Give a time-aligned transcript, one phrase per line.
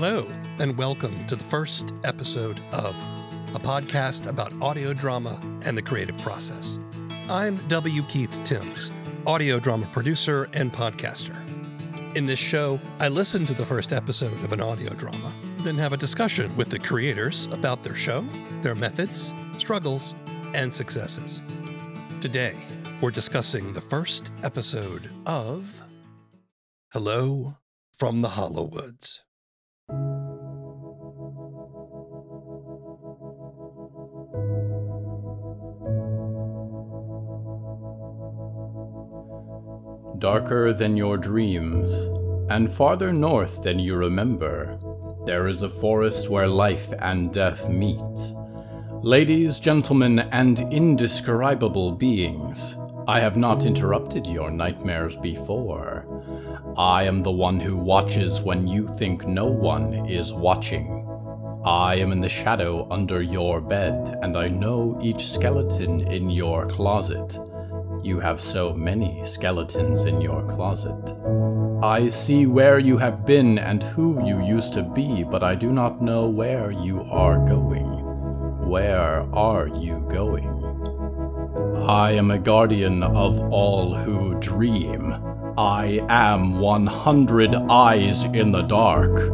[0.00, 0.28] Hello,
[0.60, 2.94] and welcome to the first episode of
[3.52, 6.78] a podcast about audio drama and the creative process.
[7.28, 8.04] I'm W.
[8.04, 8.92] Keith Timms,
[9.26, 11.34] audio drama producer and podcaster.
[12.16, 15.92] In this show, I listen to the first episode of an audio drama, then have
[15.92, 18.24] a discussion with the creators about their show,
[18.62, 20.14] their methods, struggles,
[20.54, 21.42] and successes.
[22.20, 22.54] Today,
[23.00, 25.82] we're discussing the first episode of
[26.92, 27.56] Hello
[27.96, 29.24] from the Hallowoods.
[40.18, 41.92] Darker than your dreams,
[42.50, 44.76] and farther north than you remember,
[45.24, 48.00] there is a forest where life and death meet.
[49.02, 52.74] Ladies, gentlemen, and indescribable beings,
[53.06, 56.04] I have not interrupted your nightmares before.
[56.76, 61.06] I am the one who watches when you think no one is watching.
[61.64, 66.66] I am in the shadow under your bed, and I know each skeleton in your
[66.66, 67.38] closet.
[68.08, 71.14] You have so many skeletons in your closet.
[71.84, 75.70] I see where you have been and who you used to be, but I do
[75.72, 77.86] not know where you are going.
[78.66, 80.48] Where are you going?
[81.86, 85.12] I am a guardian of all who dream.
[85.58, 89.30] I am 100 eyes in the dark.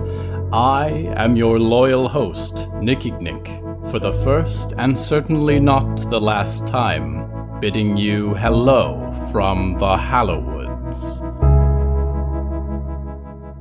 [0.53, 3.47] I am your loyal host, Nickignick,
[3.93, 7.24] for the first and certainly not the last time
[7.65, 11.23] bidding you hello from the Hallowoods.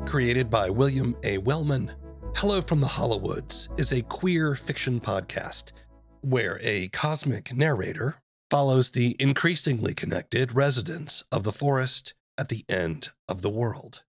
[0.05, 1.37] Created by William A.
[1.37, 1.89] Wellman,
[2.35, 5.71] Hello from the Hallowoods is a queer fiction podcast
[6.19, 8.17] where a cosmic narrator
[8.51, 14.03] follows the increasingly connected residents of the forest at the end of the world.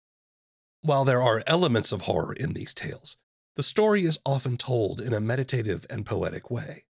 [0.81, 3.19] While there are elements of horror in these tales,
[3.57, 6.85] the story is often told in a meditative and poetic way.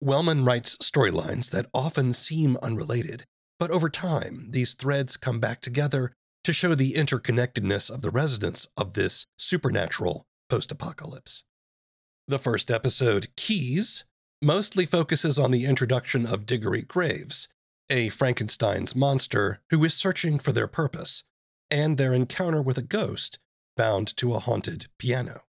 [0.00, 3.24] Wellman writes storylines that often seem unrelated,
[3.58, 6.12] but over time, these threads come back together
[6.44, 11.44] to show the interconnectedness of the residents of this supernatural post apocalypse.
[12.28, 14.04] The first episode, Keys,
[14.40, 17.48] mostly focuses on the introduction of Diggory Graves,
[17.90, 21.24] a Frankenstein's monster who is searching for their purpose,
[21.70, 23.38] and their encounter with a ghost
[23.76, 25.42] bound to a haunted piano.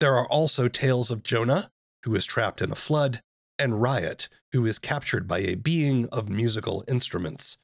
[0.00, 1.70] There are also tales of Jonah,
[2.04, 3.22] who is trapped in a flood,
[3.58, 7.58] and Riot, who is captured by a being of musical instruments.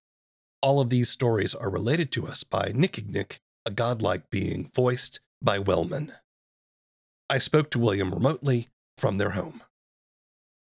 [0.62, 5.58] All of these stories are related to us by Nickignick, a godlike being voiced by
[5.58, 6.12] Wellman.
[7.28, 8.68] I spoke to William remotely
[8.98, 9.62] from their home.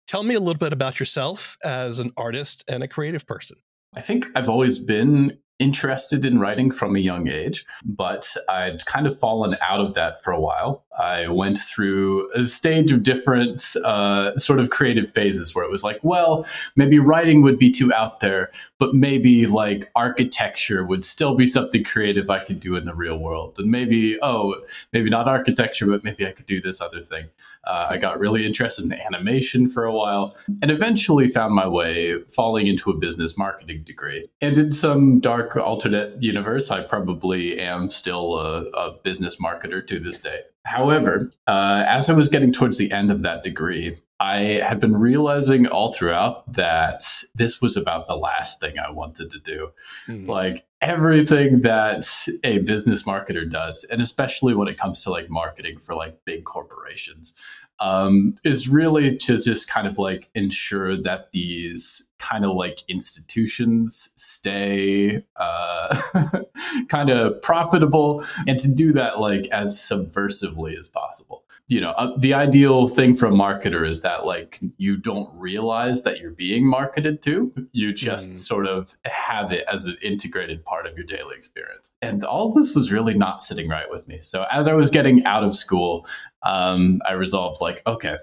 [0.08, 3.58] Tell me a little bit about yourself as an artist and a creative person.
[3.96, 9.08] I think I've always been interested in writing from a young age, but I'd kind
[9.08, 10.84] of fallen out of that for a while.
[10.98, 15.84] I went through a stage of different uh, sort of creative phases where it was
[15.84, 21.36] like, well, maybe writing would be too out there, but maybe like architecture would still
[21.36, 23.56] be something creative I could do in the real world.
[23.58, 24.56] And maybe, oh,
[24.92, 27.30] maybe not architecture, but maybe I could do this other thing.
[27.66, 32.22] Uh, I got really interested in animation for a while and eventually found my way
[32.24, 34.28] falling into a business marketing degree.
[34.42, 40.00] And in some dark alternate universe, I probably am still a, a business marketer to
[40.00, 40.42] this day.
[40.66, 44.96] However, uh, as I was getting towards the end of that degree, I had been
[44.96, 47.04] realizing all throughout that
[47.36, 49.72] this was about the last thing I wanted to do.
[50.08, 50.28] Mm.
[50.28, 52.06] Like everything that
[52.46, 56.46] a business marketer does, and especially when it comes to like marketing for like big
[56.46, 57.34] corporations,
[57.80, 64.12] um, is really to just kind of like ensure that these kind of like institutions
[64.16, 66.02] stay uh,
[66.88, 71.43] kind of profitable and to do that like as subversively as possible
[71.74, 76.04] you know uh, the ideal thing for a marketer is that like you don't realize
[76.04, 77.52] that you're being marketed to.
[77.72, 78.38] You just mm.
[78.38, 81.92] sort of have it as an integrated part of your daily experience.
[82.02, 84.20] And all this was really not sitting right with me.
[84.22, 86.06] So as i was getting out of school
[86.44, 88.18] um, i resolved like okay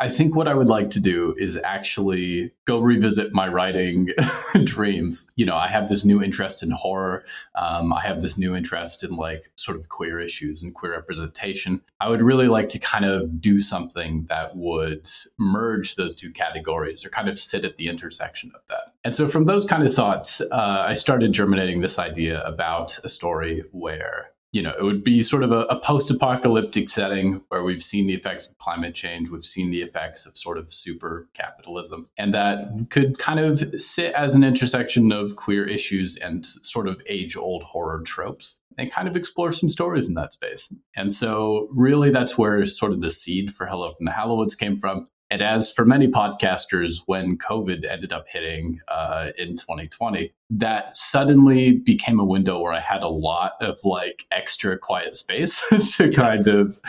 [0.00, 4.08] I think what I would like to do is actually go revisit my writing
[4.64, 5.28] dreams.
[5.36, 7.24] You know, I have this new interest in horror.
[7.54, 11.82] Um, I have this new interest in like sort of queer issues and queer representation.
[12.00, 15.08] I would really like to kind of do something that would
[15.38, 18.94] merge those two categories or kind of sit at the intersection of that.
[19.04, 23.08] And so, from those kind of thoughts, uh, I started germinating this idea about a
[23.08, 27.62] story where you know, it would be sort of a, a post apocalyptic setting where
[27.62, 31.28] we've seen the effects of climate change, we've seen the effects of sort of super
[31.34, 36.88] capitalism, and that could kind of sit as an intersection of queer issues and sort
[36.88, 38.58] of age old horror tropes.
[38.78, 40.72] and kind of explore some stories in that space.
[40.94, 44.78] And so, really, that's where sort of the seed for Hello from the Hallowoods came
[44.78, 45.08] from.
[45.36, 51.72] And as for many podcasters, when COVID ended up hitting uh, in 2020, that suddenly
[51.72, 55.62] became a window where I had a lot of like extra quiet space
[55.98, 56.80] to kind of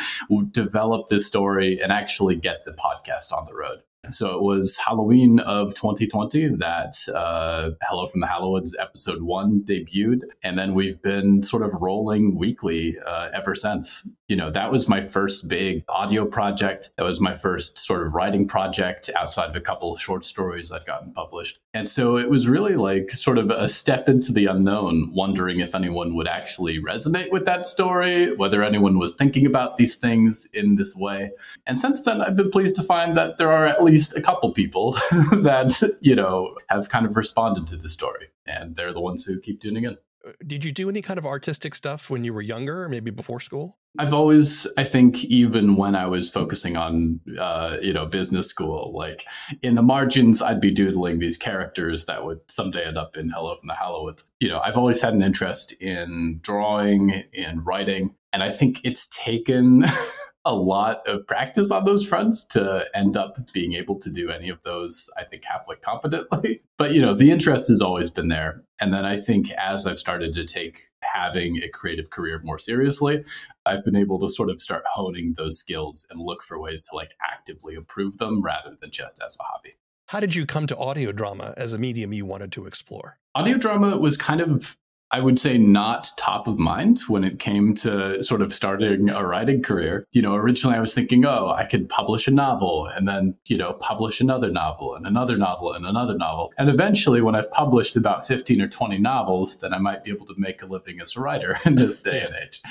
[0.51, 3.79] develop this story and actually get the podcast on the road.
[4.11, 10.21] So it was Halloween of 2020 that uh, Hello from the Hallowoods episode one debuted.
[10.41, 14.07] And then we've been sort of rolling weekly uh, ever since.
[14.27, 16.91] You know, that was my first big audio project.
[16.97, 20.69] That was my first sort of writing project outside of a couple of short stories
[20.69, 21.59] I'd gotten published.
[21.73, 25.73] And so it was really like sort of a step into the unknown, wondering if
[25.73, 30.75] anyone would actually resonate with that story, whether anyone was thinking about these things in
[30.75, 31.31] this way.
[31.65, 34.51] And since then, I've been pleased to find that there are at least a couple
[34.51, 34.91] people
[35.31, 38.27] that, you know, have kind of responded to the story.
[38.45, 39.97] And they're the ones who keep tuning in.
[40.45, 43.77] Did you do any kind of artistic stuff when you were younger, maybe before school?
[43.99, 48.93] I've always, I think, even when I was focusing on, uh, you know, business school,
[48.95, 49.25] like
[49.63, 53.55] in the margins, I'd be doodling these characters that would someday end up in Hello
[53.55, 54.29] from the Hallowoods.
[54.39, 59.07] You know, I've always had an interest in drawing, in writing, and I think it's
[59.07, 59.83] taken
[60.47, 64.47] a lot of practice on those fronts to end up being able to do any
[64.47, 66.63] of those, I think, halfway competently.
[66.77, 68.63] But, you know, the interest has always been there.
[68.79, 73.25] And then I think as I've started to take having a creative career more seriously,
[73.65, 76.95] I've been able to sort of start honing those skills and look for ways to
[76.95, 79.73] like actively improve them rather than just as a hobby.
[80.05, 83.17] How did you come to audio drama as a medium you wanted to explore?
[83.33, 84.77] Audio drama was kind of
[85.11, 89.25] I would say not top of mind when it came to sort of starting a
[89.25, 90.05] writing career.
[90.11, 93.57] You know, originally I was thinking, oh, I could publish a novel and then, you
[93.57, 96.51] know, publish another novel and another novel and another novel.
[96.57, 100.25] And eventually, when I've published about 15 or 20 novels, then I might be able
[100.25, 102.61] to make a living as a writer in this day and age.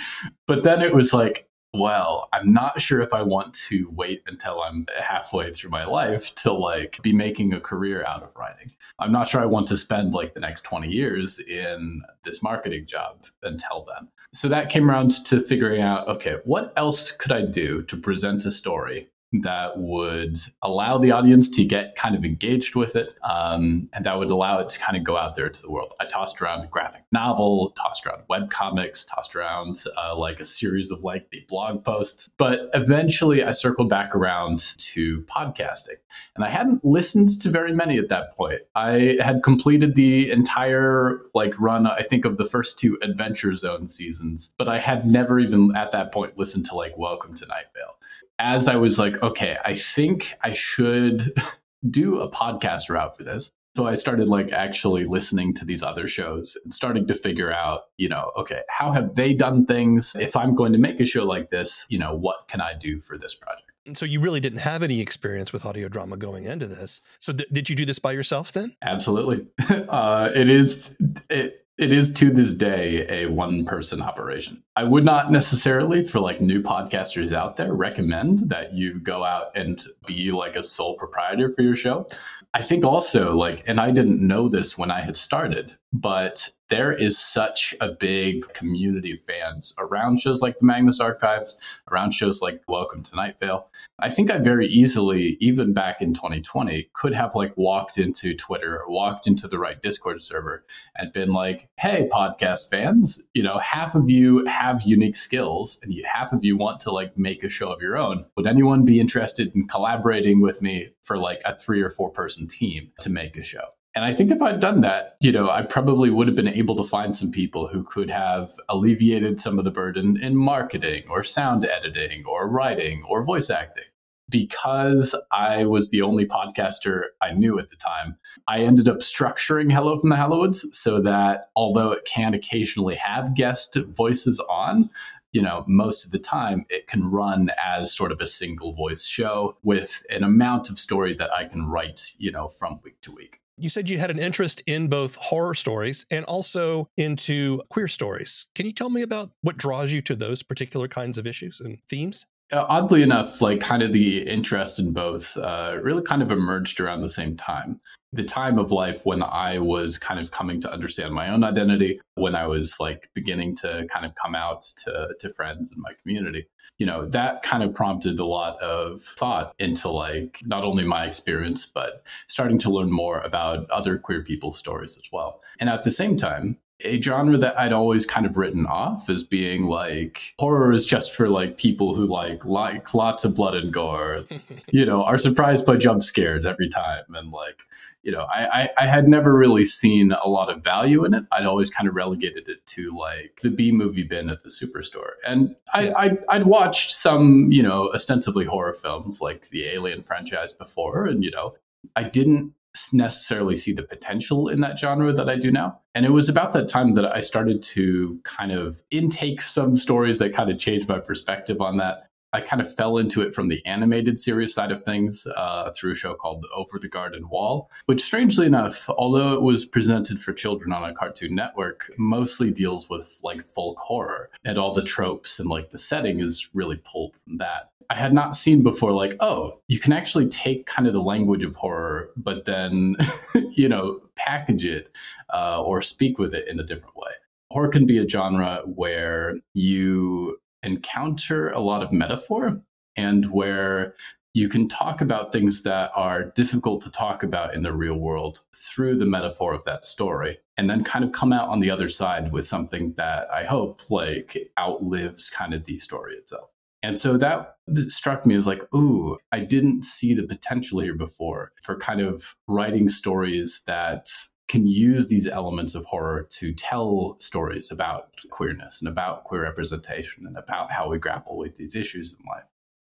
[0.47, 4.63] But then it was like, well, I'm not sure if I want to wait until
[4.63, 8.73] I'm halfway through my life to like be making a career out of writing.
[8.99, 12.87] I'm not sure I want to spend like the next 20 years in this marketing
[12.87, 14.09] job until then.
[14.35, 18.45] So that came around to figuring out okay, what else could I do to present
[18.45, 23.89] a story that would allow the audience to get kind of engaged with it um,
[23.93, 25.93] and that would allow it to kind of go out there to the world.
[26.01, 30.45] I tossed around a graphic novel, tossed around web comics, tossed around uh, like a
[30.45, 35.97] series of lengthy blog posts, but eventually I circled back around to podcasting.
[36.35, 38.61] And I hadn't listened to very many at that point.
[38.75, 43.89] I had completed the entire like run, I think, of the first two Adventure Zone
[43.89, 47.67] seasons, but I had never even at that point listened to like Welcome to Night
[47.75, 47.96] Vale
[48.39, 51.33] as I was like, okay, I think I should
[51.91, 53.51] do a podcast route for this.
[53.77, 57.81] So I started like actually listening to these other shows and starting to figure out,
[57.99, 60.17] you know, okay, how have they done things?
[60.19, 63.01] If I'm going to make a show like this, you know, what can I do
[63.01, 63.71] for this project?
[63.85, 67.03] And so you really didn't have any experience with audio drama going into this.
[67.19, 68.75] So th- did you do this by yourself then?
[68.83, 69.47] Absolutely.
[69.89, 70.95] Uh, it is.
[71.31, 74.63] It, it is to this day a one person operation.
[74.77, 79.55] I would not necessarily, for like new podcasters out there, recommend that you go out
[79.55, 82.09] and be like a sole proprietor for your show.
[82.55, 86.93] I think also, like, and I didn't know this when I had started, but there
[86.93, 91.57] is such a big community of fans around shows like the Magnus Archives,
[91.91, 93.69] around shows like Welcome to Night Vale.
[94.01, 98.83] I think I very easily, even back in 2020, could have like walked into Twitter
[98.83, 100.65] or walked into the right Discord server
[100.97, 105.95] and been like, hey, podcast fans, you know, half of you have unique skills and
[106.05, 108.27] half of you want to like make a show of your own.
[108.37, 112.49] Would anyone be interested in collaborating with me for like a three or four person
[112.49, 113.76] team to make a show?
[113.97, 116.77] And I think if I'd done that, you know, I probably would have been able
[116.77, 121.23] to find some people who could have alleviated some of the burden in marketing or
[121.23, 123.85] sound editing or writing or voice acting.
[124.29, 129.73] Because I was the only podcaster I knew at the time, I ended up structuring
[129.73, 134.91] Hello from the Hallowoods so that although it can occasionally have guest voices on,
[135.33, 139.07] you know, most of the time it can run as sort of a single voice
[139.07, 143.13] show with an amount of story that I can write, you know, from week to
[143.13, 143.41] week.
[143.59, 148.47] You said you had an interest in both horror stories and also into queer stories.
[148.55, 151.79] Can you tell me about what draws you to those particular kinds of issues and
[151.89, 152.27] themes?
[152.53, 156.81] Uh, oddly enough, like kind of the interest in both uh, really kind of emerged
[156.81, 157.81] around the same time.
[158.13, 162.01] The time of life when I was kind of coming to understand my own identity,
[162.15, 165.93] when I was like beginning to kind of come out to, to friends in my
[166.03, 166.47] community
[166.79, 171.07] you know, that kind of prompted a lot of thought into like not only my
[171.07, 175.41] experience, but starting to learn more about other queer people's stories as well.
[175.59, 179.23] And at the same time, a genre that I'd always kind of written off as
[179.23, 183.73] being like horror is just for like people who like like lots of blood and
[183.73, 184.25] gore,
[184.73, 187.05] you know, are surprised by jump scares every time.
[187.15, 187.63] And like,
[188.03, 191.25] you know, I, I, I had never really seen a lot of value in it.
[191.33, 195.13] I'd always kind of relegated it to like the B movie bin at the superstore.
[195.27, 195.95] And I, yeah.
[195.97, 201.25] I I'd watched some, you know, ostensibly horror films like the Alien franchise before, and
[201.25, 201.55] you know,
[201.97, 202.53] I didn't
[202.93, 205.81] necessarily see the potential in that genre that I do now.
[205.95, 210.19] And it was about that time that I started to kind of intake some stories
[210.19, 212.06] that kind of changed my perspective on that.
[212.33, 215.93] I kind of fell into it from the animated series side of things uh, through
[215.93, 220.33] a show called Over the Garden Wall, which, strangely enough, although it was presented for
[220.33, 225.39] children on a Cartoon Network, mostly deals with like folk horror and all the tropes
[225.39, 227.71] and like the setting is really pulled from that.
[227.89, 231.45] I had not seen before, like, oh, you can actually take kind of the language
[231.45, 232.97] of horror, but then,
[233.53, 234.91] you know, package it
[235.33, 237.13] uh, or speak with it in a different way.
[237.53, 242.61] Horror can be a genre where you encounter a lot of metaphor
[242.97, 243.95] and where
[244.35, 248.45] you can talk about things that are difficult to talk about in the real world
[248.55, 251.89] through the metaphor of that story and then kind of come out on the other
[251.89, 256.51] side with something that i hope like outlives kind of the story itself.
[256.83, 257.57] And so that
[257.89, 262.37] struck me as like, ooh, I didn't see the potential here before for kind of
[262.47, 264.07] writing stories that
[264.49, 270.27] can use these elements of horror to tell stories about queerness and about queer representation
[270.27, 272.45] and about how we grapple with these issues in life.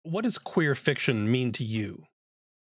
[0.03, 2.05] What does queer fiction mean to you?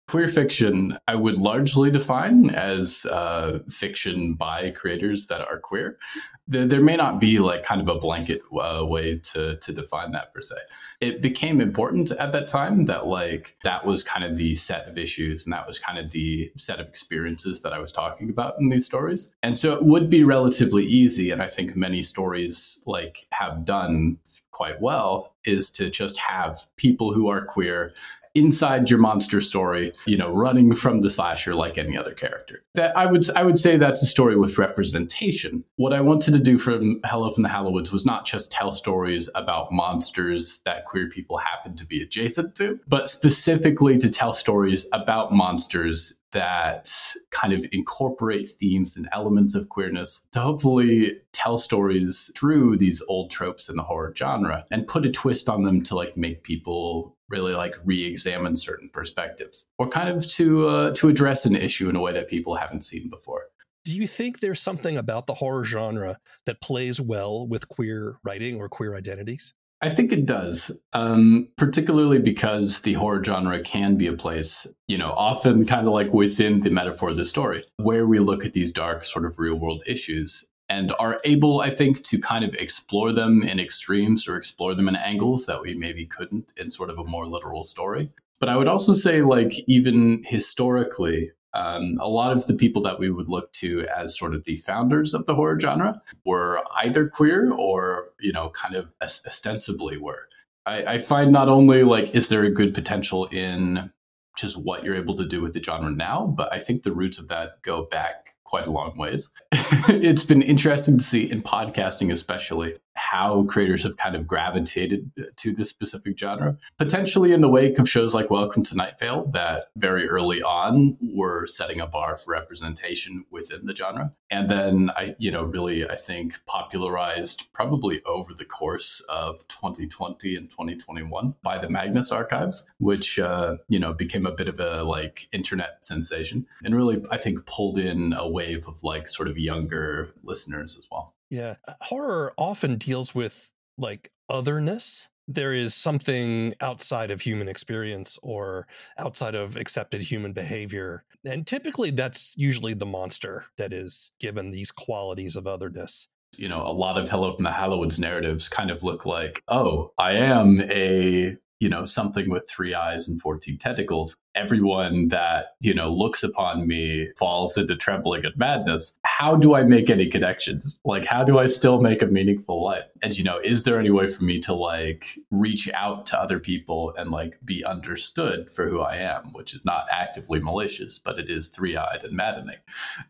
[0.08, 5.98] Queer fiction, I would largely define as uh, fiction by creators that are queer.
[6.46, 10.12] There, there, may not be like kind of a blanket uh, way to to define
[10.12, 10.54] that per se.
[11.00, 14.96] It became important at that time that like that was kind of the set of
[14.96, 18.60] issues and that was kind of the set of experiences that I was talking about
[18.60, 19.34] in these stories.
[19.42, 24.18] And so it would be relatively easy, and I think many stories like have done
[24.52, 27.92] quite well is to just have people who are queer
[28.37, 32.62] inside your monster story, you know, running from the slasher like any other character.
[32.75, 35.64] That I would I would say that's a story with representation.
[35.76, 39.28] What I wanted to do from Hello from the Hallowoods was not just tell stories
[39.35, 44.88] about monsters that queer people happen to be adjacent to, but specifically to tell stories
[44.93, 46.90] about monsters that
[47.31, 53.31] kind of incorporate themes and elements of queerness to hopefully tell stories through these old
[53.31, 57.15] tropes in the horror genre and put a twist on them to like make people
[57.28, 59.66] really like re-examine certain perspectives.
[59.78, 62.83] Or kind of to uh, to address an issue in a way that people haven't
[62.83, 63.42] seen before.
[63.85, 68.61] Do you think there's something about the horror genre that plays well with queer writing
[68.61, 69.54] or queer identities?
[69.83, 74.97] I think it does, um, particularly because the horror genre can be a place, you
[74.97, 78.54] know, often kind of like within the metaphor of the story, where we look at
[78.54, 82.54] these dark, sort of real world issues and are able, I think, to kind of
[82.54, 86.90] explore them in extremes or explore them in angles that we maybe couldn't in sort
[86.90, 88.11] of a more literal story.
[88.40, 92.99] But I would also say, like, even historically, um, a lot of the people that
[92.99, 97.08] we would look to as sort of the founders of the horror genre were either
[97.08, 100.28] queer or, you know, kind of ostensibly were.
[100.66, 103.90] I, I find not only like, is there a good potential in
[104.37, 107.18] just what you're able to do with the genre now, but I think the roots
[107.18, 109.31] of that go back quite a long ways.
[109.53, 115.53] it's been interesting to see in podcasting, especially, how creators have kind of gravitated to
[115.53, 116.57] this specific genre.
[116.79, 120.97] Potentially in the wake of shows like Welcome to Night Vale, that very early on
[121.00, 124.15] were setting a bar for representation within the genre.
[124.31, 130.35] And then I, you know, really, I think popularized probably over the course of 2020
[130.35, 134.83] and 2021 by the Magnus Archives, which, uh, you know, became a bit of a
[134.83, 139.38] like internet sensation and really, I think, pulled in a wave of like sort of
[139.38, 141.12] younger listeners as well.
[141.30, 141.54] Yeah.
[141.66, 145.09] Uh, horror often deals with like otherness.
[145.28, 148.68] There is something outside of human experience or
[148.99, 151.04] outside of accepted human behavior.
[151.25, 156.62] And typically that's usually the monster that is given these qualities of otherness you know,
[156.62, 160.61] a lot of Hello from the Hallowoods narratives kind of look like, oh, I am
[160.62, 164.16] a you know, something with three eyes and 14 tentacles.
[164.34, 168.92] Everyone that, you know, looks upon me falls into trembling and madness.
[169.04, 170.78] How do I make any connections?
[170.84, 172.86] Like, how do I still make a meaningful life?
[173.02, 176.38] And, you know, is there any way for me to like reach out to other
[176.38, 181.18] people and like be understood for who I am, which is not actively malicious, but
[181.18, 182.58] it is three eyed and maddening.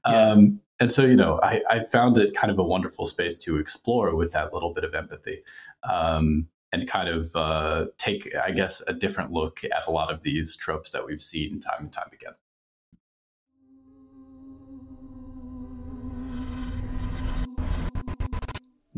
[0.07, 0.13] Yeah.
[0.13, 3.57] Um, and so, you know, I, I found it kind of a wonderful space to
[3.57, 5.43] explore with that little bit of empathy.
[5.85, 10.23] Um, and kind of uh, take, I guess, a different look at a lot of
[10.23, 12.35] these tropes that we've seen time and time again.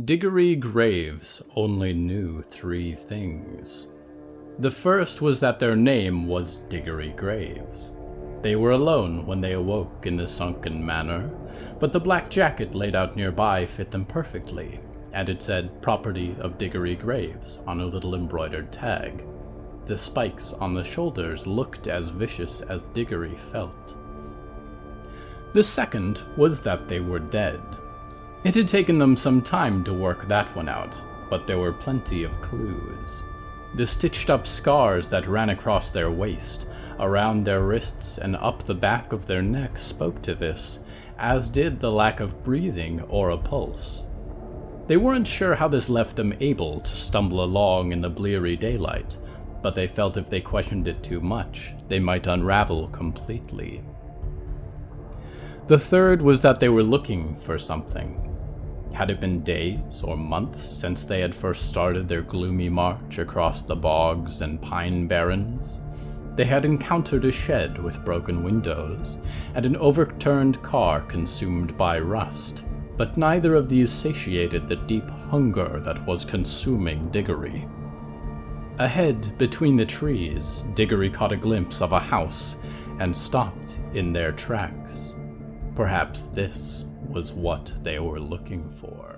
[0.05, 3.89] Diggory Graves only knew three things.
[4.59, 7.93] The first was that their name was Diggory Graves.
[8.43, 11.31] They were alone when they awoke in the sunken manor,
[11.79, 14.81] but the black jacket laid out nearby fit them perfectly,
[15.19, 19.25] and it said property of Diggory Graves on a little embroidered tag.
[19.87, 23.97] The spikes on the shoulders looked as vicious as Diggory felt.
[25.55, 27.61] The second was that they were dead.
[28.45, 32.23] It had taken them some time to work that one out, but there were plenty
[32.23, 33.25] of clues.
[33.75, 36.69] The stitched up scars that ran across their waist,
[37.01, 40.79] around their wrists, and up the back of their necks spoke to this,
[41.19, 44.05] as did the lack of breathing or a pulse.
[44.89, 49.19] They weren't sure how this left them able to stumble along in the bleary daylight,
[49.63, 53.83] but they felt if they questioned it too much, they might unravel completely.
[55.67, 58.35] The third was that they were looking for something,
[58.95, 63.61] had it been days or months since they had first started their gloomy march across
[63.61, 65.83] the bogs and pine barrens?
[66.35, 69.19] They had encountered a shed with broken windows
[69.55, 72.65] and an overturned car consumed by rust,
[72.99, 77.67] but neither of these satiated the deep hunger that was consuming Diggory.
[78.79, 82.57] Ahead, between the trees, Diggory caught a glimpse of a house
[82.99, 85.15] and stopped in their tracks.
[85.77, 89.18] Perhaps this was what they were looking for.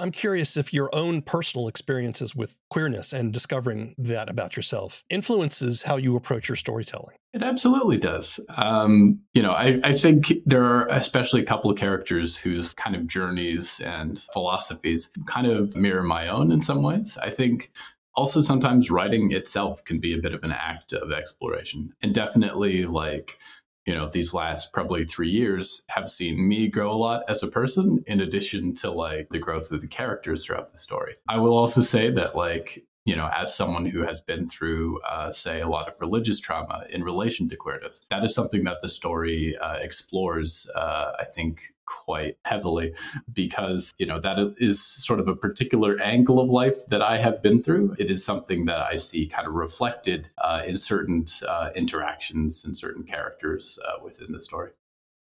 [0.00, 5.82] I'm curious if your own personal experiences with queerness and discovering that about yourself influences
[5.82, 7.16] how you approach your storytelling.
[7.32, 8.40] It absolutely does.
[8.56, 12.96] Um, you know, I, I, think there are especially a couple of characters whose kind
[12.96, 17.16] of journeys and philosophies kind of mirror my own in some ways.
[17.22, 17.70] I think
[18.14, 22.84] also sometimes writing itself can be a bit of an act of exploration and definitely
[22.84, 23.38] like
[23.90, 27.48] you know these last probably three years have seen me grow a lot as a
[27.48, 31.16] person in addition to like the growth of the characters throughout the story.
[31.28, 35.32] I will also say that like you know, as someone who has been through, uh,
[35.32, 38.88] say, a lot of religious trauma in relation to queerness, that is something that the
[38.88, 42.94] story uh, explores, uh, I think, quite heavily
[43.32, 47.42] because, you know, that is sort of a particular angle of life that I have
[47.42, 47.96] been through.
[47.98, 52.76] It is something that I see kind of reflected uh, in certain uh, interactions and
[52.76, 54.70] certain characters uh, within the story.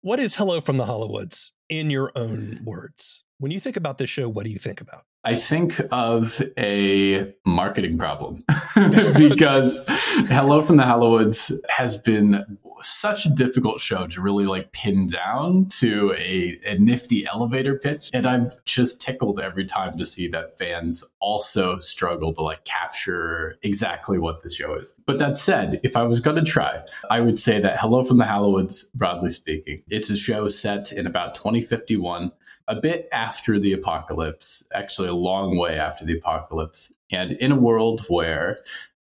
[0.02, 3.22] What is Hello from the Hallowoods in your own words?
[3.38, 5.04] When you think about this show, what do you think about?
[5.22, 8.42] I think of a marketing problem
[9.18, 9.84] because
[10.28, 15.66] Hello from the Hallowoods has been such a difficult show to really like pin down
[15.66, 18.10] to a, a nifty elevator pitch.
[18.12, 23.56] And I'm just tickled every time to see that fans also struggle to like capture
[23.62, 24.94] exactly what the show is.
[25.06, 28.18] But that said, if I was going to try, I would say that Hello from
[28.18, 32.32] the Hallowoods, broadly speaking, it's a show set in about 2051
[32.70, 37.56] a bit after the apocalypse, actually a long way after the apocalypse, and in a
[37.56, 38.60] world where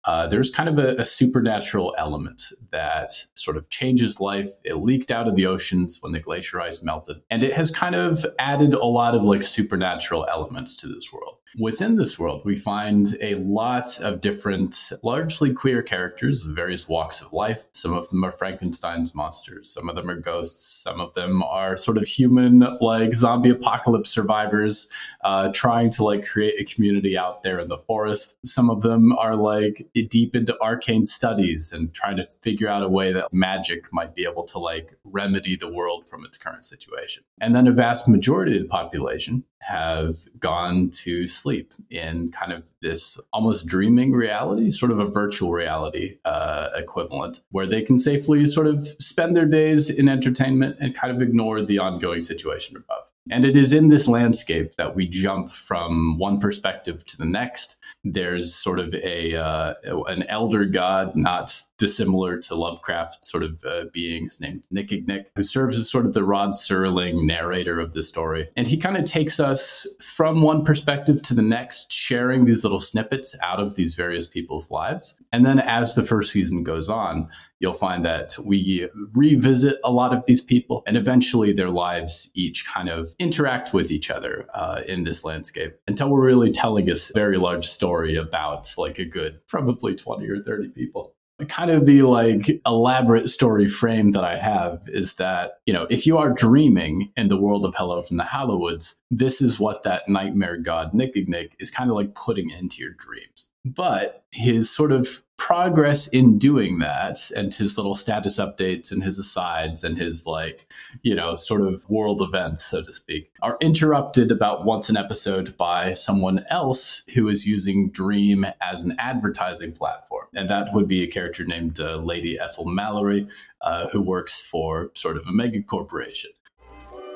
[0.04, 4.50] uh, there's kind of a, a, supernatural element that sort of changes life.
[4.62, 7.94] It leaked out of the oceans when the glacier ice melted, and it has kind
[7.94, 11.38] of added a lot of like supernatural elements to this world.
[11.58, 17.22] Within this world, we find a lot of different, largely queer characters of various walks
[17.22, 17.66] of life.
[17.70, 21.76] Some of them are Frankenstein's monsters, some of them are ghosts, some of them are
[21.76, 24.88] sort of human, like zombie apocalypse survivors,
[25.22, 28.34] uh, trying to like create a community out there in the forest.
[28.44, 32.88] Some of them are like deep into arcane studies and trying to figure out a
[32.88, 37.22] way that magic might be able to like remedy the world from its current situation.
[37.40, 42.70] And then a vast majority of the population have gone to sleep in kind of
[42.82, 48.46] this almost dreaming reality, sort of a virtual reality uh, equivalent, where they can safely
[48.46, 53.04] sort of spend their days in entertainment and kind of ignore the ongoing situation above.
[53.30, 57.76] And it is in this landscape that we jump from one perspective to the next.
[58.04, 59.74] There's sort of a uh,
[60.08, 65.78] an elder god, not dissimilar to Lovecraft sort of uh, beings named Nickignick, who serves
[65.78, 68.48] as sort of the Rod Serling narrator of the story.
[68.56, 72.80] And he kind of takes us from one perspective to the next, sharing these little
[72.80, 75.16] snippets out of these various people's lives.
[75.32, 77.28] And then as the first season goes on,
[77.60, 82.66] you'll find that we revisit a lot of these people and eventually their lives each
[82.66, 86.94] kind of interact with each other uh, in this landscape until we're really telling a
[87.14, 91.14] very large story about like a good probably 20 or 30 people
[91.48, 96.06] kind of the like elaborate story frame that I have is that, you know, if
[96.06, 100.08] you are dreaming in the world of Hello from the Hallowoods, this is what that
[100.08, 103.48] nightmare god Nickignick is kind of like putting into your dreams.
[103.64, 109.18] But his sort of progress in doing that and his little status updates and his
[109.18, 114.30] asides and his like you know sort of world events so to speak are interrupted
[114.30, 120.13] about once an episode by someone else who is using dream as an advertising platform
[120.36, 123.26] and that would be a character named uh, lady ethel mallory
[123.62, 126.30] uh, who works for sort of a mega corporation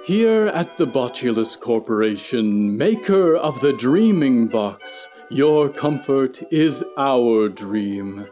[0.04, 8.26] here at the botulus corporation maker of the dreaming box your comfort is our dream.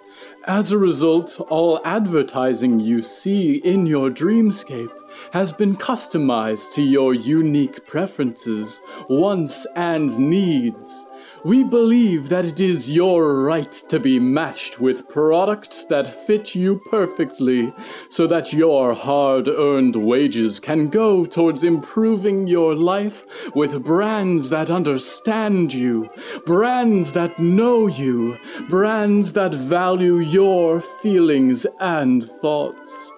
[0.47, 4.93] As a result, all advertising you see in your dreamscape
[5.33, 11.06] has been customized to your unique preferences, wants, and needs.
[11.47, 16.81] We believe that it is your right to be matched with products that fit you
[16.91, 17.73] perfectly,
[18.11, 24.73] so that your hard earned wages can go towards improving your life with brands that
[24.73, 26.11] understand you,
[26.47, 28.37] brands that know you,
[28.69, 33.13] brands that value your feelings and thoughts.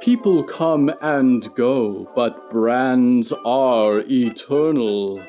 [0.00, 5.20] People come and go, but brands are eternal.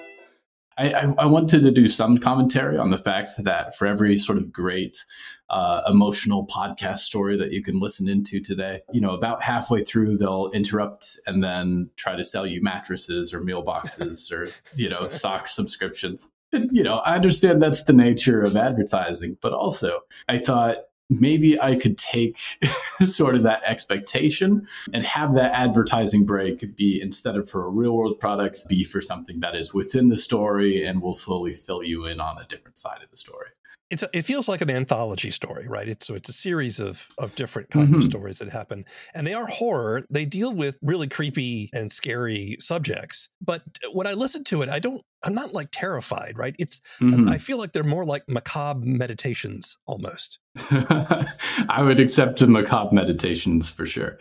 [0.78, 4.52] I, I, wanted to do some commentary on the fact that for every sort of
[4.52, 5.06] great
[5.50, 10.18] uh, emotional podcast story that you can listen into today, you know, about halfway through
[10.18, 15.08] they'll interrupt and then try to sell you mattresses or meal boxes or you know
[15.10, 16.30] sock subscriptions.
[16.52, 20.78] And, you know, I understand that's the nature of advertising, but also I thought
[21.10, 22.38] maybe I could take
[23.06, 27.96] sort of that expectation and have that advertising break be instead of for a real
[27.96, 32.06] world product, be for something that is within the story and will slowly fill you
[32.06, 33.50] in on a different side of the story.
[33.90, 35.88] It's a, it feels like an anthology story, right?
[35.88, 38.00] It's so it's a series of of different kinds mm-hmm.
[38.00, 40.06] of stories that happen, and they are horror.
[40.10, 43.30] They deal with really creepy and scary subjects.
[43.42, 45.02] But when I listen to it, I don't.
[45.24, 46.56] I'm not like terrified, right?
[46.58, 46.82] It's.
[47.02, 47.30] Mm-hmm.
[47.30, 50.40] I feel like they're more like macabre meditations almost.
[50.58, 54.18] I would accept the macabre meditations for sure.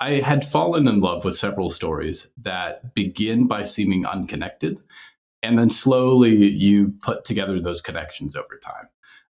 [0.00, 4.78] I had fallen in love with several stories that begin by seeming unconnected,
[5.42, 8.88] and then slowly you put together those connections over time.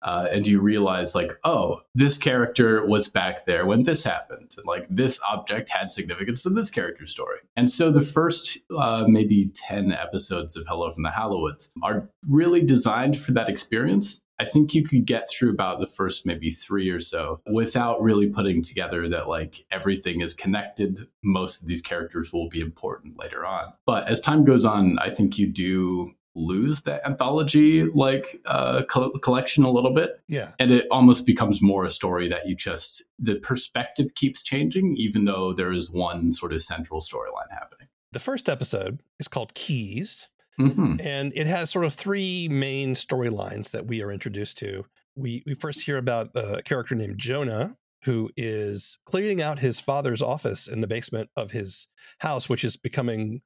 [0.02, 4.54] Uh, and you realize, like, oh, this character was back there when this happened.
[4.56, 7.38] And, like, this object had significance in this character's story.
[7.56, 12.62] And so the first uh, maybe 10 episodes of Hello from the Hallowoods are really
[12.62, 16.88] designed for that experience I think you could get through about the first maybe three
[16.88, 21.06] or so without really putting together that like everything is connected.
[21.22, 23.74] Most of these characters will be important later on.
[23.84, 29.10] But as time goes on, I think you do lose that anthology like uh, co-
[29.18, 30.20] collection a little bit.
[30.28, 30.52] Yeah.
[30.58, 35.24] And it almost becomes more a story that you just, the perspective keeps changing, even
[35.24, 37.88] though there is one sort of central storyline happening.
[38.12, 40.28] The first episode is called Keys.
[40.58, 40.96] Mm-hmm.
[41.02, 44.84] And it has sort of three main storylines that we are introduced to.
[45.16, 50.20] We we first hear about a character named Jonah, who is cleaning out his father's
[50.20, 51.88] office in the basement of his
[52.18, 53.40] house, which is becoming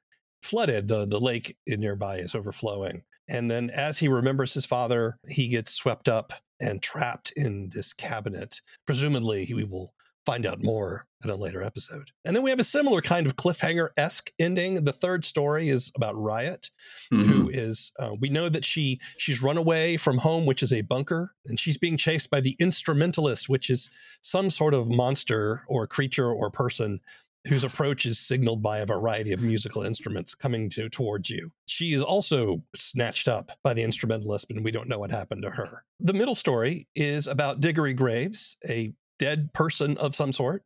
[0.45, 0.89] flooded.
[0.89, 3.05] The the lake nearby is overflowing.
[3.29, 7.93] And then as he remembers his father, he gets swept up and trapped in this
[7.93, 8.61] cabinet.
[8.87, 9.95] Presumably, he will
[10.27, 12.11] find out more in a later episode.
[12.25, 14.85] And then we have a similar kind of cliffhanger esque ending.
[14.85, 16.71] The third story is about Riot,
[17.13, 17.31] mm-hmm.
[17.31, 20.83] who is uh, we know that she she's run away from home, which is a
[20.83, 23.91] bunker, and she's being chased by the instrumentalist, which is
[24.23, 27.01] some sort of monster or creature or person
[27.47, 31.51] whose approach is signaled by a variety of musical instruments coming to towards you.
[31.67, 35.51] She is also snatched up by the instrumentalist, and we don't know what happened to
[35.51, 35.85] her.
[36.01, 40.65] The middle story is about Diggory Graves, a dead person of some sort,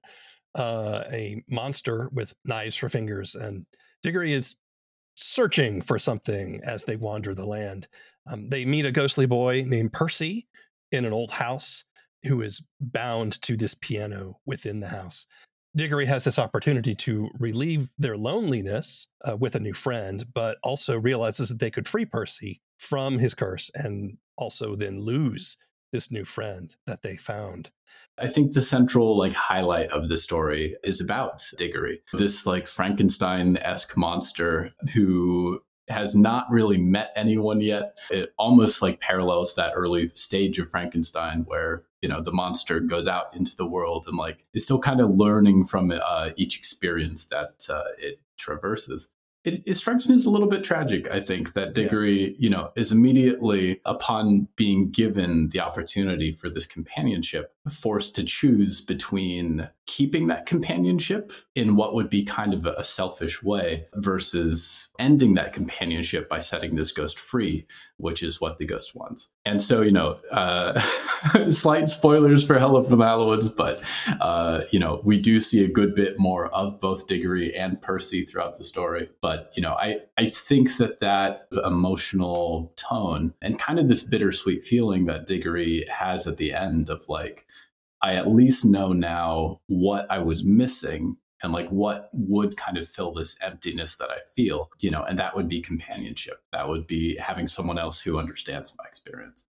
[0.55, 3.35] uh, a monster with knives for fingers.
[3.35, 3.67] And
[4.03, 4.57] Diggory is
[5.17, 7.89] searching for something as they wander the land.
[8.31, 10.47] Um, they meet a ghostly boy named Percy
[10.93, 11.85] in an old house
[12.25, 15.27] who is bound to this piano within the house.
[15.77, 20.99] Diggory has this opportunity to relieve their loneliness uh, with a new friend, but also
[20.99, 25.57] realizes that they could free Percy from his curse and also then lose
[25.93, 27.71] this new friend that they found.
[28.19, 33.97] I think the central like highlight of the story is about Diggory, this like Frankenstein-esque
[33.97, 37.97] monster who has not really met anyone yet.
[38.11, 43.07] It almost like parallels that early stage of Frankenstein where, you know, the monster goes
[43.07, 47.27] out into the world and like is still kind of learning from uh, each experience
[47.27, 49.09] that uh, it traverses
[49.45, 52.37] it, it, strikes me as a little bit tragic, I think, that Diggory, yeah.
[52.39, 58.81] you know, is immediately upon being given the opportunity for this companionship, forced to choose
[58.81, 65.35] between keeping that companionship in what would be kind of a selfish way versus ending
[65.35, 69.31] that companionship by setting this ghost free, which is what the ghost wants.
[69.47, 70.79] And so, you know, uh,
[71.51, 73.83] slight spoilers for Hello from the but,
[74.21, 78.27] uh, you know, we do see a good bit more of both Diggory and Percy
[78.27, 79.09] throughout the story.
[79.23, 84.63] But, you know, I, I think that that emotional tone and kind of this bittersweet
[84.63, 87.47] feeling that Diggory has at the end of like,
[88.01, 92.89] I at least know now what I was missing and like what would kind of
[92.89, 96.41] fill this emptiness that I feel, you know, and that would be companionship.
[96.53, 99.47] That would be having someone else who understands my experience.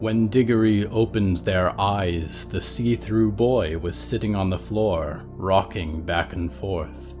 [0.00, 6.02] When Diggory opened their eyes, the see through boy was sitting on the floor, rocking
[6.02, 7.14] back and forth.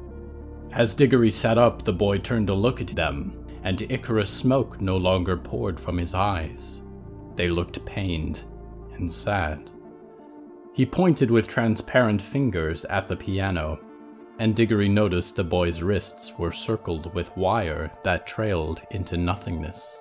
[0.72, 4.96] As Diggory sat up, the boy turned to look at them, and Icarus smoke no
[4.96, 6.82] longer poured from his eyes.
[7.36, 8.40] They looked pained
[8.96, 9.70] and sad.
[10.72, 13.80] He pointed with transparent fingers at the piano,
[14.38, 20.00] and Diggory noticed the boy's wrists were circled with wire that trailed into nothingness.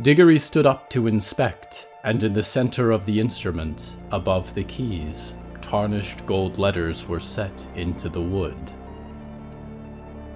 [0.00, 5.34] Diggory stood up to inspect, and in the center of the instrument, above the keys,
[5.60, 8.72] tarnished gold letters were set into the wood.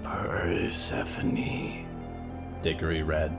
[0.03, 1.87] Persephone,
[2.63, 3.37] Diggory read,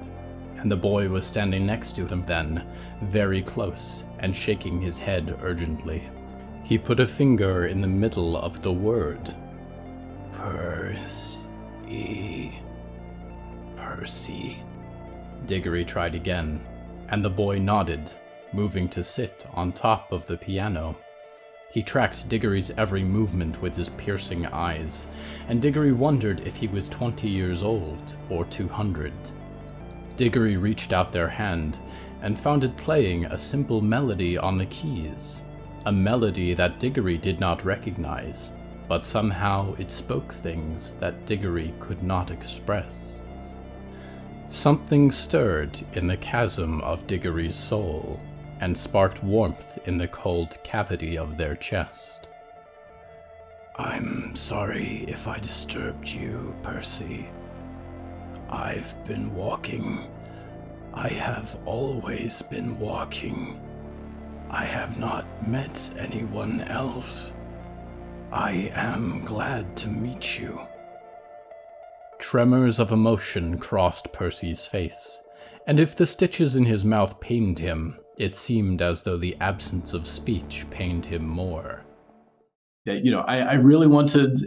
[0.58, 2.68] and the boy was standing next to him then,
[3.04, 6.10] very close, and shaking his head urgently.
[6.64, 9.34] He put a finger in the middle of the word.
[10.34, 11.48] Percy.
[13.76, 14.64] Percy.
[15.46, 16.60] Diggory tried again,
[17.10, 18.12] and the boy nodded,
[18.52, 20.98] moving to sit on top of the piano.
[21.72, 25.06] He tracked Diggory's every movement with his piercing eyes,
[25.48, 29.14] and Diggory wondered if he was twenty years old or two hundred.
[30.18, 31.78] Diggory reached out their hand
[32.22, 35.42] and found it playing a simple melody on the keys,
[35.86, 38.52] a melody that Diggory did not recognize,
[38.88, 43.22] but somehow it spoke things that Diggory could not express.
[44.50, 48.20] Something stirred in the chasm of Diggory's soul
[48.60, 52.28] and sparked warmth in the cold cavity of their chest.
[53.76, 57.30] I'm sorry if I disturbed you, Percy.
[58.50, 60.08] I've been walking
[60.98, 63.62] I have always been walking.
[64.50, 67.34] I have not met anyone else.
[68.32, 70.60] I am glad to meet you.
[72.18, 75.22] Tremors of emotion crossed Percy's face,
[75.68, 79.94] and if the stitches in his mouth pained him, it seemed as though the absence
[79.94, 81.84] of speech pained him more
[82.86, 84.40] you know, I, I, really wanted,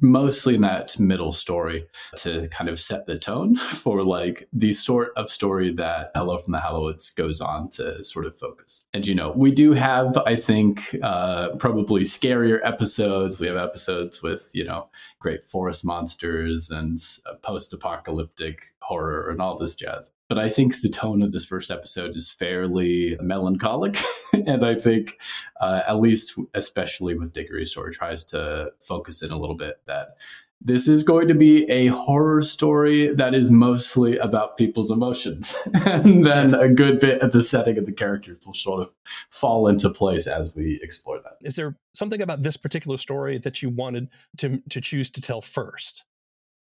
[0.00, 5.12] mostly in that middle story, to kind of set the tone for like the sort
[5.16, 8.84] of story that Hello from the Hallowoods goes on to sort of focus.
[8.92, 13.40] And, you know, we do have, I think, uh, probably scarier episodes.
[13.40, 14.88] We have episodes with, you know,
[15.20, 16.98] great forest monsters and
[17.42, 20.12] post apocalyptic horror and all this jazz.
[20.28, 23.96] But I think the tone of this first episode is fairly melancholic.
[24.32, 25.18] and I think,
[25.60, 30.16] uh, at least, especially with Diggory's story, tries to focus in a little bit that
[30.60, 35.54] this is going to be a horror story that is mostly about people's emotions.
[35.84, 38.90] and then a good bit of the setting of the characters will sort of
[39.30, 41.36] fall into place as we explore that.
[41.46, 45.42] Is there something about this particular story that you wanted to, to choose to tell
[45.42, 46.04] first?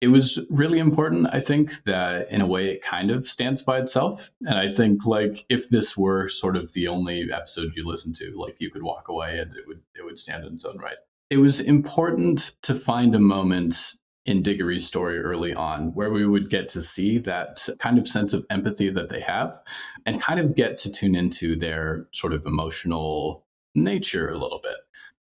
[0.01, 3.79] it was really important i think that in a way it kind of stands by
[3.79, 8.13] itself and i think like if this were sort of the only episode you listen
[8.13, 10.79] to like you could walk away and it would it would stand in its own
[10.79, 10.97] right
[11.31, 13.95] it was important to find a moment
[14.27, 18.33] in Diggory's story early on, where we would get to see that kind of sense
[18.33, 19.59] of empathy that they have
[20.05, 24.77] and kind of get to tune into their sort of emotional nature a little bit.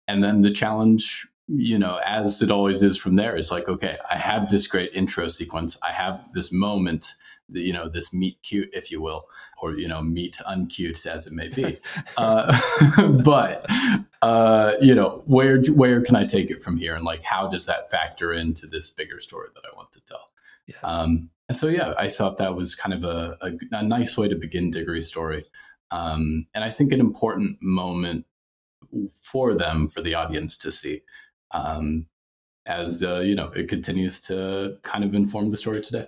[0.07, 3.97] And then the challenge you know, as it always is from there, is like, okay,
[4.09, 5.77] I have this great intro sequence.
[5.81, 7.15] I have this moment,
[7.51, 9.27] you know, this meet cute, if you will,
[9.62, 11.79] or, you know, meet uncute as it may be.
[12.17, 12.57] uh,
[13.23, 13.65] but,
[14.21, 16.95] uh, you know, where, where can I take it from here?
[16.95, 20.29] And like, how does that factor into this bigger story that I want to tell?
[20.67, 20.75] Yeah.
[20.83, 24.27] Um, and so, yeah, I thought that was kind of a, a, a nice way
[24.27, 25.45] to begin Diggory's story.
[25.91, 28.25] Um, and I think an important moment
[29.23, 31.01] for them, for the audience to see
[31.51, 32.05] um,
[32.65, 36.07] as uh, you know it continues to kind of inform the story today.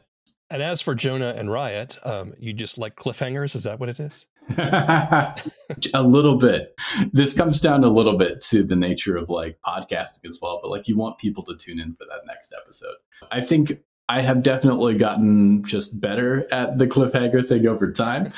[0.52, 3.56] And as for Jonah and Riot, um, you just like cliffhangers?
[3.56, 4.28] Is that what it is?
[4.58, 6.78] a little bit.
[7.14, 10.70] This comes down a little bit to the nature of like podcasting as well, but
[10.70, 12.96] like you want people to tune in for that next episode.
[13.32, 18.34] I think I have definitely gotten just better at the cliffhanger thing over time.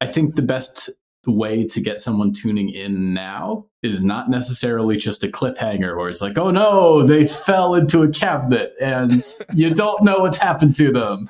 [0.00, 0.88] I think the best
[1.26, 6.20] way to get someone tuning in now is not necessarily just a cliffhanger where it's
[6.20, 9.22] like, oh no, they fell into a cabinet and
[9.54, 11.28] you don't know what's happened to them.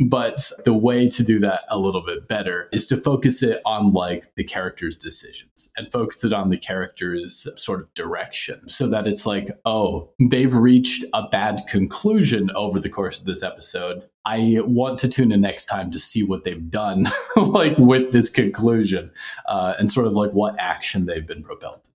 [0.00, 3.92] But the way to do that a little bit better is to focus it on
[3.92, 9.06] like the character's decisions and focus it on the character's sort of direction so that
[9.06, 14.02] it's like, oh, they've reached a bad conclusion over the course of this episode.
[14.24, 18.30] I want to tune in next time to see what they've done, like with this
[18.30, 19.10] conclusion,
[19.48, 21.89] uh, and sort of like what action they've been propelled.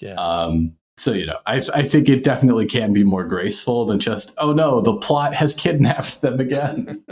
[0.00, 0.14] Yeah.
[0.14, 4.32] Um, so you know, I, I think it definitely can be more graceful than just,
[4.38, 7.04] oh no, the plot has kidnapped them again.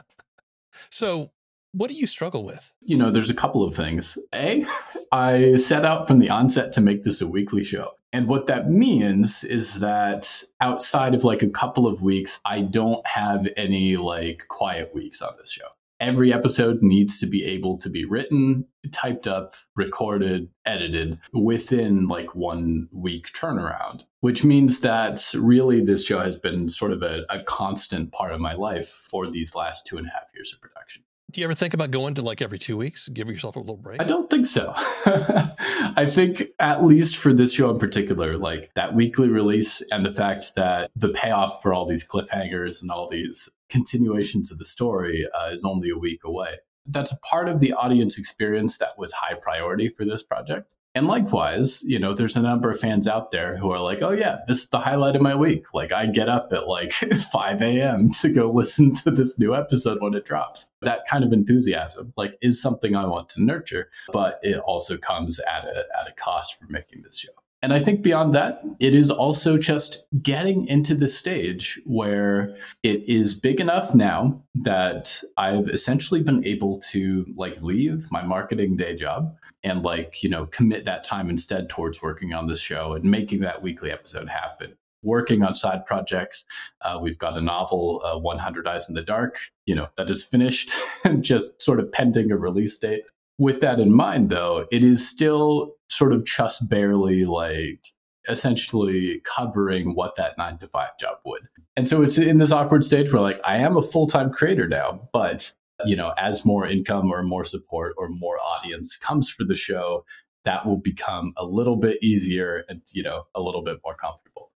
[0.90, 1.30] so,
[1.72, 2.72] what do you struggle with?
[2.80, 4.16] You know, there's a couple of things.
[4.34, 4.64] A,
[5.12, 7.92] I set out from the onset to make this a weekly show.
[8.12, 13.06] And what that means is that outside of like a couple of weeks, I don't
[13.06, 15.68] have any like quiet weeks on this show.
[15.98, 22.34] Every episode needs to be able to be written, typed up, recorded, edited within like
[22.34, 27.42] one week turnaround, which means that really this show has been sort of a, a
[27.44, 31.02] constant part of my life for these last two and a half years of production.
[31.32, 33.76] Do you ever think about going to like every two weeks, give yourself a little
[33.76, 34.00] break?
[34.00, 34.72] I don't think so.
[34.76, 40.12] I think at least for this show in particular, like that weekly release and the
[40.12, 45.26] fact that the payoff for all these cliffhangers and all these continuations to the story
[45.34, 46.56] uh, is only a week away.
[46.86, 50.76] That's a part of the audience experience that was high priority for this project.
[50.96, 54.12] And likewise, you know, there's a number of fans out there who are like, oh,
[54.12, 55.74] yeah, this is the highlight of my week.
[55.74, 56.92] Like, I get up at like
[57.32, 58.10] 5 a.m.
[58.22, 60.70] to go listen to this new episode when it drops.
[60.80, 65.38] That kind of enthusiasm, like, is something I want to nurture, but it also comes
[65.40, 67.32] at a, at a cost for making this show.
[67.66, 73.02] And I think beyond that, it is also just getting into the stage where it
[73.08, 78.94] is big enough now that I've essentially been able to like leave my marketing day
[78.94, 83.02] job and like, you know, commit that time instead towards working on this show and
[83.02, 84.76] making that weekly episode happen.
[85.02, 86.46] Working on side projects.
[86.82, 90.24] Uh, we've got a novel, uh, 100 Eyes in the Dark, you know, that is
[90.24, 90.70] finished
[91.04, 93.02] and just sort of pending a release date.
[93.38, 97.86] With that in mind, though, it is still sort of just barely like
[98.28, 101.42] essentially covering what that nine to five job would.
[101.76, 104.66] And so it's in this awkward stage where like I am a full time creator
[104.66, 105.52] now, but
[105.84, 110.04] you know, as more income or more support or more audience comes for the show,
[110.44, 114.52] that will become a little bit easier and you know a little bit more comfortable.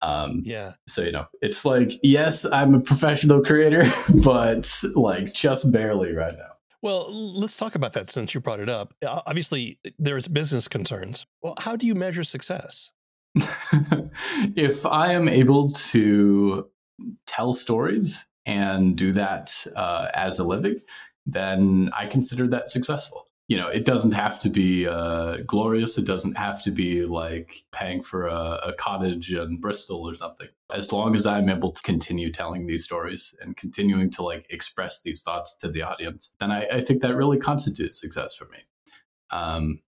[0.00, 0.72] Um, yeah.
[0.88, 3.84] So you know, it's like yes, I'm a professional creator,
[4.24, 6.51] but like just barely right now.
[6.82, 8.92] Well, let's talk about that since you brought it up.
[9.06, 11.26] Obviously, there's business concerns.
[11.40, 12.90] Well, how do you measure success?
[14.56, 16.68] if I am able to
[17.26, 20.76] tell stories and do that uh, as a living,
[21.24, 25.98] then I consider that successful you know, it doesn't have to be uh, glorious.
[25.98, 30.48] It doesn't have to be like paying for a, a, cottage in Bristol or something.
[30.72, 35.02] As long as I'm able to continue telling these stories and continuing to like express
[35.02, 38.58] these thoughts to the audience, then I, I think that really constitutes success for me.
[39.30, 39.82] Um,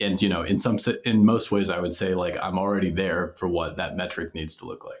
[0.00, 3.34] and you know, in some in most ways, I would say like I'm already there
[3.38, 4.98] for what that metric needs to look like.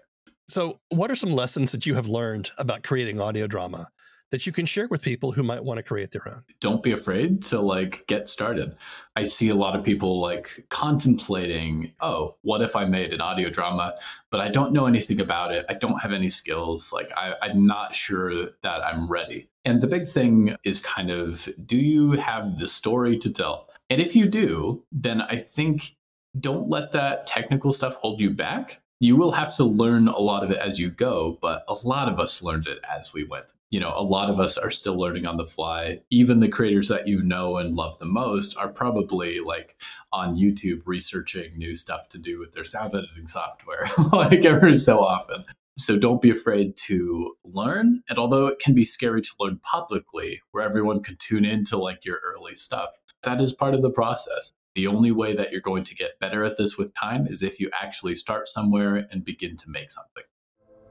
[0.48, 3.88] So, what are some lessons that you have learned about creating audio drama
[4.30, 6.42] that you can share with people who might want to create their own?
[6.60, 8.76] Don't be afraid to like get started.
[9.14, 13.50] I see a lot of people like contemplating, oh, what if I made an audio
[13.50, 13.94] drama,
[14.30, 15.64] but I don't know anything about it.
[15.68, 16.92] I don't have any skills.
[16.92, 19.48] Like I, I'm not sure that I'm ready.
[19.64, 23.70] And the big thing is kind of do you have the story to tell?
[23.90, 25.96] And if you do, then I think
[26.38, 30.44] don't let that technical stuff hold you back you will have to learn a lot
[30.44, 33.52] of it as you go, but a lot of us learned it as we went
[33.70, 36.00] you know, a lot of us are still learning on the fly.
[36.10, 39.76] Even the creators that you know and love the most are probably like
[40.12, 45.00] on YouTube researching new stuff to do with their sound editing software, like every so
[45.00, 45.44] often.
[45.78, 48.02] So don't be afraid to learn.
[48.08, 52.04] And although it can be scary to learn publicly, where everyone can tune into like
[52.04, 52.90] your early stuff,
[53.24, 54.52] that is part of the process.
[54.76, 57.58] The only way that you're going to get better at this with time is if
[57.58, 60.24] you actually start somewhere and begin to make something.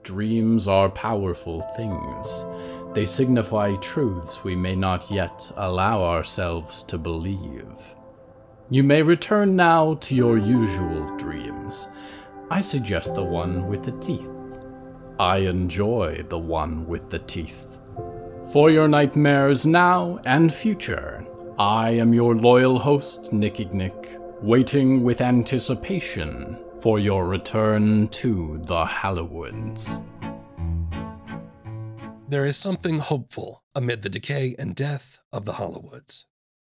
[0.01, 2.45] Dreams are powerful things.
[2.95, 7.77] They signify truths we may not yet allow ourselves to believe.
[8.71, 11.87] You may return now to your usual dreams.
[12.49, 14.35] I suggest the one with the teeth.
[15.19, 17.67] I enjoy the one with the teeth.
[18.51, 21.23] For your nightmares now and future,
[21.57, 30.01] I am your loyal host, Nickignick, waiting with anticipation for your return to the Hallowoods.
[32.27, 36.25] There is something hopeful amid the decay and death of the Hallowoods.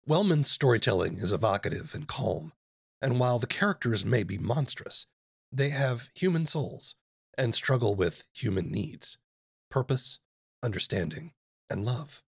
[0.06, 2.52] Wellman's storytelling is evocative and calm,
[3.00, 5.06] and while the characters may be monstrous,
[5.50, 6.94] they have human souls
[7.38, 9.16] and struggle with human needs,
[9.70, 10.18] purpose,
[10.62, 11.32] understanding,
[11.70, 12.23] and love.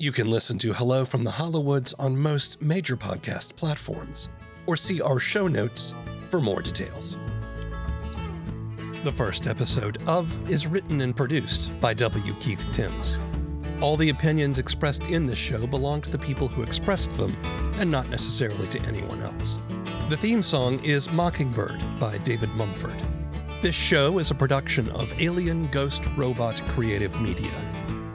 [0.00, 4.30] You can listen to Hello from the Hallowoods on most major podcast platforms,
[4.66, 5.94] or see our show notes
[6.30, 7.18] for more details.
[9.04, 12.34] The first episode of is written and produced by W.
[12.40, 13.18] Keith Timms.
[13.82, 17.36] All the opinions expressed in this show belong to the people who expressed them,
[17.74, 19.60] and not necessarily to anyone else.
[20.08, 23.02] The theme song is Mockingbird by David Mumford.
[23.60, 27.52] This show is a production of Alien Ghost Robot Creative Media.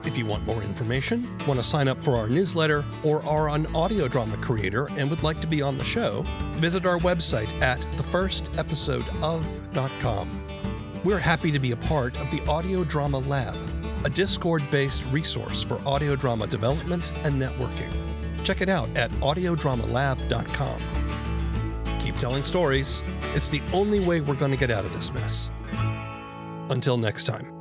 [0.06, 3.68] If you want more information, want to sign up for our newsletter, or are an
[3.76, 7.82] audio drama creator and would like to be on the show, visit our website at
[7.82, 10.42] thefirstepisodeof.com.
[11.04, 13.56] We're happy to be a part of the Audio Drama Lab,
[14.06, 17.92] a Discord based resource for audio drama development and networking.
[18.44, 22.00] Check it out at audiodramalab.com.
[22.00, 23.04] Keep telling stories.
[23.34, 25.50] It's the only way we're going to get out of this mess.
[26.70, 27.55] Until next time.